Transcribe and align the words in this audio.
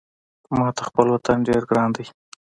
ماته 0.57 0.81
خپل 0.89 1.05
وطن 1.11 1.37
ډېر 1.47 1.61
ګران 1.69 1.89
ده 1.95 2.03